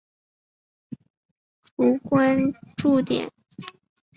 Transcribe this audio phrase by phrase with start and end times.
[1.75, 3.31] 主关注点。